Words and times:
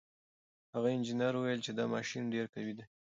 هغه 0.73 0.87
انجنیر 0.97 1.33
وویل 1.35 1.61
چې 1.65 1.71
دا 1.77 1.85
ماشین 1.95 2.23
ډېر 2.33 2.45
قوي 2.53 2.73
دی. 2.77 2.85